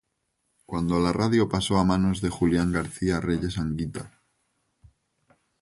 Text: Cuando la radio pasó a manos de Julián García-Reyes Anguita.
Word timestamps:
Cuando 0.65 0.99
la 0.99 1.13
radio 1.13 1.47
pasó 1.47 1.77
a 1.77 1.83
manos 1.83 2.21
de 2.21 2.29
Julián 2.31 2.71
García-Reyes 2.71 3.59
Anguita. 3.59 4.11